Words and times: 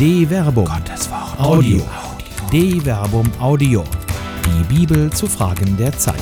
De 0.00 0.24
Verbum. 0.24 0.64
Gottes 0.64 1.10
Wort. 1.10 1.38
Audio. 1.38 1.82
De 2.50 2.80
Verbum 2.80 3.30
Audio. 3.38 3.84
Die 4.46 4.64
Bibel 4.74 5.12
zu 5.12 5.26
Fragen 5.26 5.76
der 5.76 5.92
Zeit. 5.92 6.16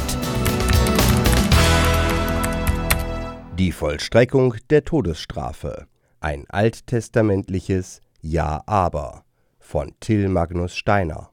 Die 3.57 3.71
Vollstreckung 3.71 4.57
der 4.71 4.85
Todesstrafe. 4.85 5.87
Ein 6.19 6.47
alttestamentliches 6.49 8.01
Ja 8.21 8.63
aber 8.67 9.23
von 9.61 9.93
Till 10.01 10.29
Magnus 10.29 10.75
Steiner. 10.75 11.31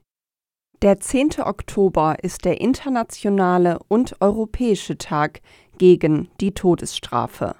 Der 0.83 0.99
10. 0.99 1.39
Oktober 1.39 2.17
ist 2.21 2.45
der 2.45 2.61
internationale 2.61 3.79
und 3.87 4.21
europäische 4.21 4.99
Tag 4.99 5.41
gegen 5.79 6.29
die 6.39 6.53
Todesstrafe. 6.53 7.55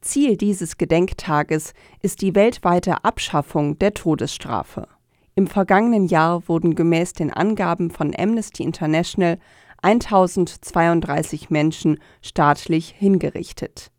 Ziel 0.00 0.36
dieses 0.36 0.78
Gedenktages 0.78 1.74
ist 2.02 2.22
die 2.22 2.34
weltweite 2.34 3.04
Abschaffung 3.04 3.78
der 3.78 3.94
Todesstrafe. 3.94 4.88
Im 5.34 5.46
vergangenen 5.46 6.06
Jahr 6.06 6.48
wurden 6.48 6.74
gemäß 6.74 7.12
den 7.12 7.32
Angaben 7.32 7.90
von 7.90 8.14
Amnesty 8.16 8.62
International 8.62 9.38
1032 9.82 11.50
Menschen 11.50 12.00
staatlich 12.22 12.94
hingerichtet. 12.96 13.92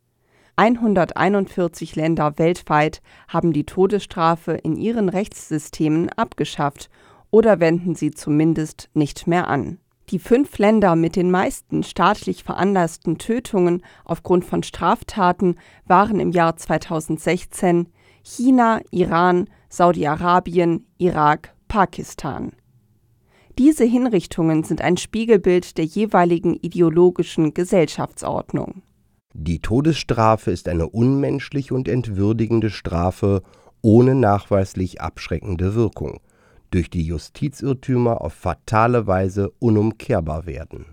141 0.58 1.96
Länder 1.96 2.38
weltweit 2.38 3.02
haben 3.30 3.54
die 3.54 3.66
Todesstrafe 3.66 4.52
in 4.52 4.76
ihren 4.76 5.08
Rechtssystemen 5.08 6.10
abgeschafft 6.10 6.90
oder 7.32 7.62
wenden 7.62 7.96
sie 7.96 8.12
zumindest 8.12 8.90
nicht 8.94 9.26
mehr 9.26 9.48
an. 9.48 9.80
Die 10.10 10.18
fünf 10.18 10.58
Länder 10.58 10.96
mit 10.96 11.16
den 11.16 11.30
meisten 11.30 11.84
staatlich 11.84 12.44
veranlassten 12.44 13.20
Tötungen 13.20 13.84
aufgrund 14.06 14.44
von 14.44 14.64
Straftaten 14.64 15.56
waren 15.86 16.20
im 16.20 16.32
Jahr 16.32 16.58
2016 16.58 17.90
China, 18.24 18.82
Iran, 18.90 19.50
Saudi-Arabien, 19.70 20.88
Irak, 20.98 21.54
Pakistan. 21.68 22.54
Diese 23.60 23.84
Hinrichtungen 23.84 24.64
sind 24.64 24.82
ein 24.82 24.98
Spiegelbild 24.98 25.78
der 25.78 25.86
jeweiligen 25.86 26.56
ideologischen 26.56 27.54
Gesellschaftsordnung. 27.54 28.82
Die 29.34 29.60
Todesstrafe 29.60 30.50
ist 30.50 30.68
eine 30.68 30.90
unmenschliche 30.90 31.76
und 31.76 31.88
entwürdigende 31.88 32.72
Strafe 32.72 33.44
ohne 33.82 34.16
nachweislich 34.16 35.02
abschreckende 35.02 35.76
Wirkung 35.76 36.20
durch 36.72 36.90
die 36.90 37.04
Justizirrtümer 37.04 38.22
auf 38.22 38.34
fatale 38.34 39.08
Weise 39.08 39.52
unumkehrbar 39.60 40.46
werden. 40.46 40.86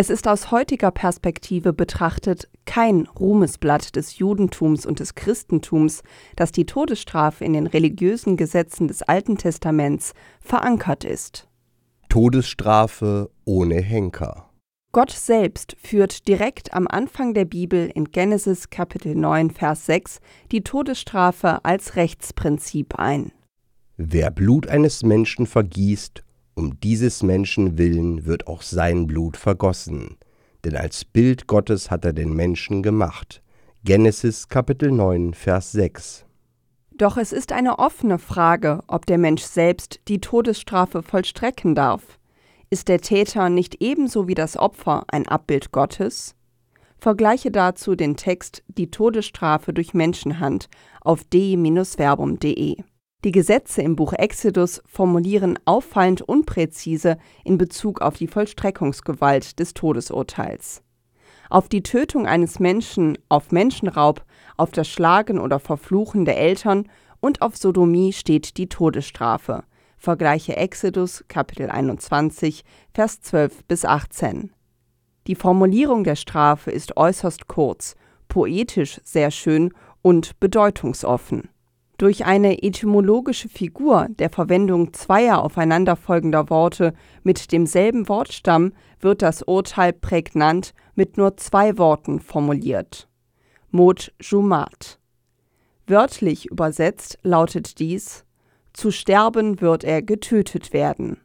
Es 0.00 0.10
ist 0.10 0.28
aus 0.28 0.52
heutiger 0.52 0.92
Perspektive 0.92 1.72
betrachtet 1.72 2.48
kein 2.66 3.08
Ruhmesblatt 3.18 3.96
des 3.96 4.18
Judentums 4.18 4.86
und 4.86 5.00
des 5.00 5.16
Christentums, 5.16 6.04
dass 6.36 6.52
die 6.52 6.66
Todesstrafe 6.66 7.44
in 7.44 7.52
den 7.52 7.66
religiösen 7.66 8.36
Gesetzen 8.36 8.86
des 8.86 9.02
Alten 9.02 9.38
Testaments 9.38 10.12
verankert 10.40 11.02
ist. 11.02 11.48
Todesstrafe 12.08 13.30
ohne 13.44 13.80
Henker. 13.80 14.48
Gott 14.92 15.10
selbst 15.10 15.76
führt 15.82 16.28
direkt 16.28 16.72
am 16.72 16.86
Anfang 16.86 17.34
der 17.34 17.44
Bibel 17.44 17.90
in 17.92 18.12
Genesis 18.12 18.70
Kapitel 18.70 19.14
9 19.16 19.50
Vers 19.50 19.84
6 19.86 20.20
die 20.52 20.62
Todesstrafe 20.62 21.64
als 21.64 21.96
Rechtsprinzip 21.96 22.94
ein. 22.94 23.32
Wer 24.00 24.30
Blut 24.30 24.68
eines 24.68 25.02
Menschen 25.02 25.44
vergießt, 25.44 26.22
um 26.54 26.78
dieses 26.78 27.24
Menschen 27.24 27.78
willen 27.78 28.26
wird 28.26 28.46
auch 28.46 28.62
sein 28.62 29.08
Blut 29.08 29.36
vergossen, 29.36 30.18
denn 30.64 30.76
als 30.76 31.04
Bild 31.04 31.48
Gottes 31.48 31.90
hat 31.90 32.04
er 32.04 32.12
den 32.12 32.32
Menschen 32.32 32.84
gemacht. 32.84 33.42
Genesis 33.82 34.48
Kapitel 34.48 34.92
9, 34.92 35.34
Vers 35.34 35.72
6. 35.72 36.26
Doch 36.92 37.16
es 37.16 37.32
ist 37.32 37.50
eine 37.50 37.80
offene 37.80 38.20
Frage, 38.20 38.84
ob 38.86 39.04
der 39.04 39.18
Mensch 39.18 39.42
selbst 39.42 39.98
die 40.06 40.20
Todesstrafe 40.20 41.02
vollstrecken 41.02 41.74
darf. 41.74 42.20
Ist 42.70 42.86
der 42.86 43.00
Täter 43.00 43.48
nicht 43.48 43.82
ebenso 43.82 44.28
wie 44.28 44.36
das 44.36 44.56
Opfer 44.56 45.06
ein 45.08 45.26
Abbild 45.26 45.72
Gottes? 45.72 46.36
Vergleiche 46.98 47.50
dazu 47.50 47.96
den 47.96 48.14
Text 48.14 48.62
Die 48.68 48.92
Todesstrafe 48.92 49.72
durch 49.72 49.92
Menschenhand 49.92 50.68
auf 51.00 51.24
de-verbum.de. 51.24 52.76
Die 53.24 53.32
Gesetze 53.32 53.82
im 53.82 53.96
Buch 53.96 54.12
Exodus 54.12 54.80
formulieren 54.86 55.58
auffallend 55.64 56.22
unpräzise 56.22 57.18
in 57.44 57.58
Bezug 57.58 58.00
auf 58.00 58.16
die 58.16 58.28
Vollstreckungsgewalt 58.28 59.58
des 59.58 59.74
Todesurteils. 59.74 60.84
Auf 61.50 61.68
die 61.68 61.82
Tötung 61.82 62.26
eines 62.26 62.60
Menschen, 62.60 63.18
auf 63.28 63.50
Menschenraub, 63.50 64.24
auf 64.56 64.70
das 64.70 64.86
Schlagen 64.86 65.40
oder 65.40 65.58
Verfluchen 65.58 66.26
der 66.26 66.38
Eltern 66.38 66.88
und 67.18 67.42
auf 67.42 67.56
Sodomie 67.56 68.12
steht 68.12 68.56
die 68.56 68.68
Todesstrafe. 68.68 69.64
Vergleiche 69.96 70.56
Exodus 70.56 71.24
Kapitel 71.26 71.70
21, 71.70 72.64
Vers 72.94 73.20
12 73.22 73.64
bis 73.64 73.84
18. 73.84 74.52
Die 75.26 75.34
Formulierung 75.34 76.04
der 76.04 76.14
Strafe 76.14 76.70
ist 76.70 76.96
äußerst 76.96 77.48
kurz, 77.48 77.96
poetisch 78.28 79.00
sehr 79.02 79.32
schön 79.32 79.72
und 80.02 80.38
bedeutungsoffen. 80.38 81.48
Durch 81.98 82.24
eine 82.24 82.62
etymologische 82.62 83.48
Figur 83.48 84.06
der 84.08 84.30
Verwendung 84.30 84.92
zweier 84.92 85.42
aufeinanderfolgender 85.42 86.48
Worte 86.48 86.94
mit 87.24 87.50
demselben 87.50 88.08
Wortstamm 88.08 88.72
wird 89.00 89.20
das 89.20 89.42
Urteil 89.42 89.92
prägnant 89.92 90.74
mit 90.94 91.16
nur 91.16 91.36
zwei 91.36 91.76
Worten 91.76 92.20
formuliert. 92.20 93.08
Mot 93.70 94.12
Jumat. 94.20 95.00
Wörtlich 95.88 96.46
übersetzt 96.46 97.18
lautet 97.22 97.80
dies 97.80 98.24
Zu 98.72 98.92
sterben 98.92 99.60
wird 99.60 99.82
er 99.82 100.00
getötet 100.00 100.72
werden. 100.72 101.18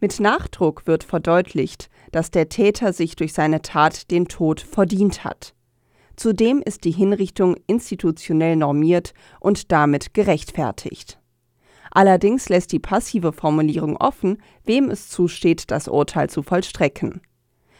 Mit 0.00 0.20
Nachdruck 0.20 0.86
wird 0.86 1.02
verdeutlicht, 1.02 1.90
dass 2.12 2.30
der 2.30 2.48
Täter 2.48 2.92
sich 2.92 3.16
durch 3.16 3.32
seine 3.32 3.62
Tat 3.62 4.12
den 4.12 4.28
Tod 4.28 4.60
verdient 4.60 5.24
hat. 5.24 5.54
Zudem 6.16 6.62
ist 6.64 6.84
die 6.84 6.90
Hinrichtung 6.90 7.56
institutionell 7.66 8.56
normiert 8.56 9.14
und 9.40 9.72
damit 9.72 10.14
gerechtfertigt. 10.14 11.18
Allerdings 11.90 12.48
lässt 12.48 12.72
die 12.72 12.78
passive 12.78 13.32
Formulierung 13.32 13.96
offen, 13.96 14.38
wem 14.64 14.90
es 14.90 15.08
zusteht, 15.08 15.70
das 15.70 15.88
Urteil 15.88 16.30
zu 16.30 16.42
vollstrecken. 16.42 17.20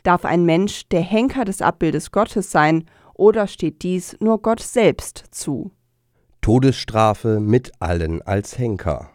Darf 0.03 0.25
ein 0.25 0.44
Mensch 0.44 0.88
der 0.91 1.00
Henker 1.00 1.44
des 1.44 1.62
Abbildes 1.62 2.10
Gottes 2.12 2.50
sein 2.50 2.84
oder 3.15 3.47
steht 3.47 3.82
dies 3.82 4.16
nur 4.20 4.43
Gott 4.43 4.60
selbst 4.60 5.25
zu? 5.31 5.70
Todesstrafe 6.43 7.41
mit 7.41 7.72
allen 7.78 8.20
als 8.20 8.59
Henker. 8.59 9.10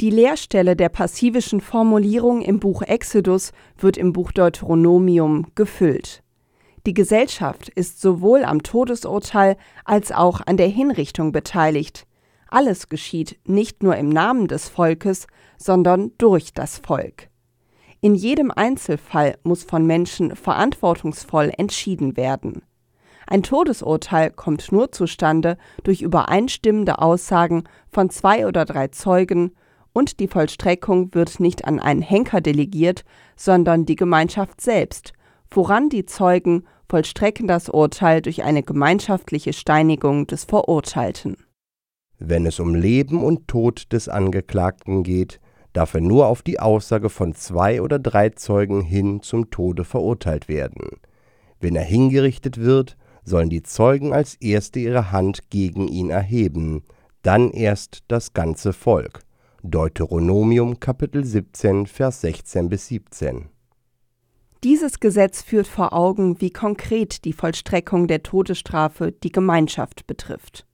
Die 0.00 0.10
Leerstelle 0.10 0.74
der 0.74 0.88
passivischen 0.88 1.60
Formulierung 1.60 2.42
im 2.42 2.60
Buch 2.60 2.82
Exodus 2.82 3.52
wird 3.78 3.96
im 3.96 4.12
Buch 4.12 4.32
Deuteronomium 4.32 5.46
gefüllt. 5.54 6.23
Die 6.86 6.94
Gesellschaft 6.94 7.70
ist 7.70 8.02
sowohl 8.02 8.44
am 8.44 8.62
Todesurteil 8.62 9.56
als 9.86 10.12
auch 10.12 10.42
an 10.44 10.58
der 10.58 10.68
Hinrichtung 10.68 11.32
beteiligt. 11.32 12.06
Alles 12.48 12.90
geschieht 12.90 13.38
nicht 13.46 13.82
nur 13.82 13.96
im 13.96 14.10
Namen 14.10 14.48
des 14.48 14.68
Volkes, 14.68 15.26
sondern 15.56 16.12
durch 16.18 16.52
das 16.52 16.78
Volk. 16.78 17.30
In 18.02 18.14
jedem 18.14 18.50
Einzelfall 18.50 19.38
muss 19.44 19.64
von 19.64 19.86
Menschen 19.86 20.36
verantwortungsvoll 20.36 21.52
entschieden 21.56 22.18
werden. 22.18 22.60
Ein 23.26 23.42
Todesurteil 23.42 24.30
kommt 24.30 24.70
nur 24.70 24.92
zustande 24.92 25.56
durch 25.84 26.02
übereinstimmende 26.02 26.98
Aussagen 26.98 27.64
von 27.90 28.10
zwei 28.10 28.46
oder 28.46 28.66
drei 28.66 28.88
Zeugen 28.88 29.52
und 29.94 30.20
die 30.20 30.28
Vollstreckung 30.28 31.14
wird 31.14 31.40
nicht 31.40 31.64
an 31.64 31.80
einen 31.80 32.02
Henker 32.02 32.42
delegiert, 32.42 33.04
sondern 33.36 33.86
die 33.86 33.96
Gemeinschaft 33.96 34.60
selbst, 34.60 35.14
woran 35.56 35.88
die 35.88 36.04
Zeugen 36.04 36.64
vollstrecken 36.88 37.46
das 37.46 37.68
Urteil 37.68 38.22
durch 38.22 38.42
eine 38.42 38.62
gemeinschaftliche 38.62 39.52
Steinigung 39.52 40.26
des 40.26 40.44
Verurteilten. 40.44 41.36
Wenn 42.18 42.46
es 42.46 42.60
um 42.60 42.74
Leben 42.74 43.24
und 43.24 43.48
Tod 43.48 43.92
des 43.92 44.08
Angeklagten 44.08 45.02
geht, 45.02 45.40
darf 45.72 45.94
er 45.94 46.00
nur 46.00 46.26
auf 46.28 46.42
die 46.42 46.60
Aussage 46.60 47.10
von 47.10 47.34
zwei 47.34 47.82
oder 47.82 47.98
drei 47.98 48.30
Zeugen 48.30 48.80
hin 48.80 49.22
zum 49.22 49.50
Tode 49.50 49.84
verurteilt 49.84 50.48
werden. 50.48 51.00
Wenn 51.60 51.74
er 51.74 51.82
hingerichtet 51.82 52.58
wird, 52.58 52.96
sollen 53.24 53.50
die 53.50 53.62
Zeugen 53.62 54.12
als 54.12 54.36
erste 54.36 54.78
ihre 54.78 55.10
Hand 55.10 55.50
gegen 55.50 55.88
ihn 55.88 56.10
erheben, 56.10 56.84
dann 57.22 57.50
erst 57.50 58.04
das 58.08 58.34
ganze 58.34 58.72
Volk. 58.72 59.20
Deuteronomium 59.62 60.78
Kapitel 60.78 61.24
17 61.24 61.86
Vers 61.86 62.20
16 62.20 62.68
bis 62.68 62.86
17 62.88 63.48
dieses 64.64 64.98
Gesetz 64.98 65.42
führt 65.42 65.66
vor 65.66 65.92
Augen, 65.92 66.40
wie 66.40 66.50
konkret 66.50 67.24
die 67.26 67.34
Vollstreckung 67.34 68.08
der 68.08 68.22
Todesstrafe 68.22 69.12
die 69.12 69.30
Gemeinschaft 69.30 70.06
betrifft. 70.06 70.66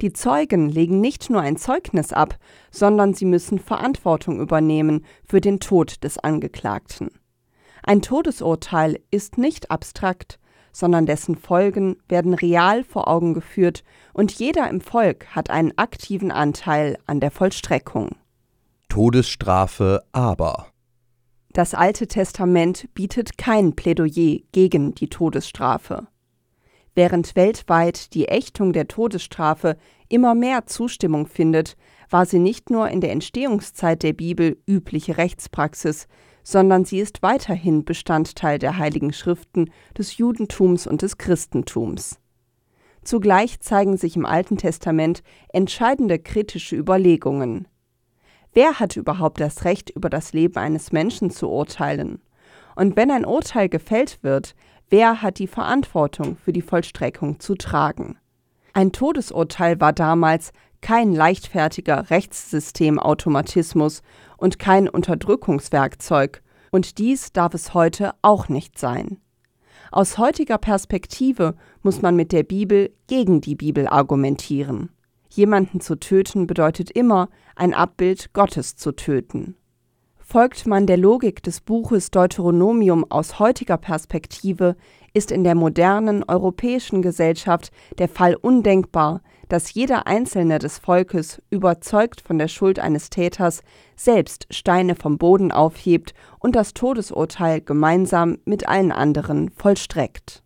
Die 0.00 0.12
Zeugen 0.12 0.70
legen 0.70 1.00
nicht 1.00 1.28
nur 1.28 1.42
ein 1.42 1.58
Zeugnis 1.58 2.12
ab, 2.12 2.38
sondern 2.70 3.12
sie 3.12 3.26
müssen 3.26 3.58
Verantwortung 3.58 4.40
übernehmen 4.40 5.04
für 5.24 5.42
den 5.42 5.60
Tod 5.60 6.02
des 6.02 6.18
Angeklagten. 6.18 7.10
Ein 7.82 8.02
Todesurteil 8.02 8.98
ist 9.10 9.38
nicht 9.38 9.70
abstrakt, 9.70 10.38
sondern 10.72 11.06
dessen 11.06 11.36
Folgen 11.36 11.96
werden 12.08 12.34
real 12.34 12.84
vor 12.84 13.06
Augen 13.06 13.34
geführt 13.34 13.84
und 14.12 14.32
jeder 14.32 14.68
im 14.68 14.80
Volk 14.80 15.26
hat 15.34 15.50
einen 15.50 15.76
aktiven 15.76 16.30
Anteil 16.30 16.98
an 17.06 17.20
der 17.20 17.30
Vollstreckung. 17.30 18.16
Todesstrafe 18.88 20.02
aber. 20.12 20.66
Das 21.56 21.72
Alte 21.72 22.06
Testament 22.06 22.86
bietet 22.92 23.38
kein 23.38 23.74
Plädoyer 23.74 24.40
gegen 24.52 24.94
die 24.94 25.08
Todesstrafe. 25.08 26.06
Während 26.94 27.34
weltweit 27.34 28.12
die 28.12 28.28
Ächtung 28.28 28.74
der 28.74 28.88
Todesstrafe 28.88 29.78
immer 30.10 30.34
mehr 30.34 30.66
Zustimmung 30.66 31.26
findet, 31.26 31.78
war 32.10 32.26
sie 32.26 32.40
nicht 32.40 32.68
nur 32.68 32.90
in 32.90 33.00
der 33.00 33.10
Entstehungszeit 33.12 34.02
der 34.02 34.12
Bibel 34.12 34.58
übliche 34.66 35.16
Rechtspraxis, 35.16 36.08
sondern 36.42 36.84
sie 36.84 36.98
ist 36.98 37.22
weiterhin 37.22 37.86
Bestandteil 37.86 38.58
der 38.58 38.76
heiligen 38.76 39.14
Schriften 39.14 39.70
des 39.96 40.18
Judentums 40.18 40.86
und 40.86 41.00
des 41.00 41.16
Christentums. 41.16 42.18
Zugleich 43.02 43.60
zeigen 43.60 43.96
sich 43.96 44.14
im 44.14 44.26
Alten 44.26 44.58
Testament 44.58 45.22
entscheidende 45.48 46.18
kritische 46.18 46.76
Überlegungen. 46.76 47.66
Wer 48.56 48.80
hat 48.80 48.96
überhaupt 48.96 49.38
das 49.38 49.66
Recht, 49.66 49.90
über 49.90 50.08
das 50.08 50.32
Leben 50.32 50.56
eines 50.56 50.90
Menschen 50.90 51.28
zu 51.28 51.50
urteilen? 51.50 52.22
Und 52.74 52.96
wenn 52.96 53.10
ein 53.10 53.26
Urteil 53.26 53.68
gefällt 53.68 54.20
wird, 54.22 54.54
wer 54.88 55.20
hat 55.20 55.38
die 55.38 55.46
Verantwortung 55.46 56.38
für 56.38 56.54
die 56.54 56.62
Vollstreckung 56.62 57.38
zu 57.38 57.54
tragen? 57.56 58.16
Ein 58.72 58.92
Todesurteil 58.92 59.78
war 59.78 59.92
damals 59.92 60.54
kein 60.80 61.12
leichtfertiger 61.12 62.08
Rechtssystemautomatismus 62.08 64.00
und 64.38 64.58
kein 64.58 64.88
Unterdrückungswerkzeug, 64.88 66.42
und 66.70 66.96
dies 66.96 67.34
darf 67.34 67.52
es 67.52 67.74
heute 67.74 68.14
auch 68.22 68.48
nicht 68.48 68.78
sein. 68.78 69.18
Aus 69.92 70.16
heutiger 70.16 70.56
Perspektive 70.56 71.56
muss 71.82 72.00
man 72.00 72.16
mit 72.16 72.32
der 72.32 72.42
Bibel 72.42 72.90
gegen 73.06 73.42
die 73.42 73.54
Bibel 73.54 73.86
argumentieren. 73.86 74.88
Jemanden 75.36 75.80
zu 75.80 75.96
töten 75.96 76.46
bedeutet 76.46 76.90
immer, 76.90 77.28
ein 77.56 77.74
Abbild 77.74 78.32
Gottes 78.32 78.76
zu 78.76 78.92
töten. 78.92 79.54
Folgt 80.16 80.66
man 80.66 80.86
der 80.86 80.96
Logik 80.96 81.42
des 81.42 81.60
Buches 81.60 82.10
Deuteronomium 82.10 83.04
aus 83.10 83.38
heutiger 83.38 83.76
Perspektive, 83.76 84.76
ist 85.12 85.30
in 85.30 85.44
der 85.44 85.54
modernen 85.54 86.24
europäischen 86.24 87.02
Gesellschaft 87.02 87.70
der 87.98 88.08
Fall 88.08 88.34
undenkbar, 88.34 89.20
dass 89.50 89.74
jeder 89.74 90.06
Einzelne 90.06 90.58
des 90.58 90.78
Volkes, 90.78 91.42
überzeugt 91.50 92.22
von 92.22 92.38
der 92.38 92.48
Schuld 92.48 92.78
eines 92.78 93.10
Täters, 93.10 93.60
selbst 93.94 94.46
Steine 94.50 94.94
vom 94.94 95.18
Boden 95.18 95.52
aufhebt 95.52 96.14
und 96.40 96.56
das 96.56 96.72
Todesurteil 96.72 97.60
gemeinsam 97.60 98.38
mit 98.46 98.66
allen 98.66 98.90
anderen 98.90 99.50
vollstreckt. 99.50 100.45